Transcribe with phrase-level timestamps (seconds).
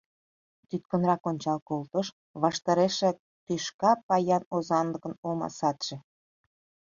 [0.69, 2.07] Тӱткынрак ончал колтыш—
[2.41, 5.95] ваштарешыжак тӱшка паян озанлыкын олма садше.